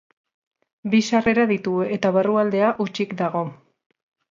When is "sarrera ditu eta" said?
1.09-2.13